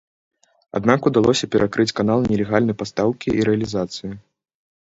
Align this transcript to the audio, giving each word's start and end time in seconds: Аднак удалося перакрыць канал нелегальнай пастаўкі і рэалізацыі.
Аднак 0.79 0.99
удалося 1.09 1.49
перакрыць 1.57 1.93
канал 2.01 2.25
нелегальнай 2.31 2.79
пастаўкі 2.81 3.37
і 3.39 3.47
рэалізацыі. 3.51 4.11